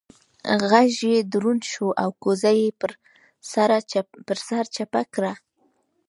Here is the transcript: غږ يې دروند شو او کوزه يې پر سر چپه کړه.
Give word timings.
غږ 0.69 0.93
يې 1.13 1.19
دروند 1.33 1.63
شو 1.71 1.87
او 2.03 2.09
کوزه 2.21 2.51
يې 2.59 2.69
پر 4.27 4.35
سر 4.51 4.61
چپه 4.75 5.01
کړه. 5.13 5.33